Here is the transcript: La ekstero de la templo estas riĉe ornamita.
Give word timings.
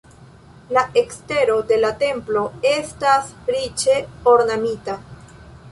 La 0.77 0.83
ekstero 1.01 1.57
de 1.73 1.77
la 1.83 1.91
templo 2.05 2.41
estas 2.71 3.31
riĉe 3.53 4.01
ornamita. 4.35 4.99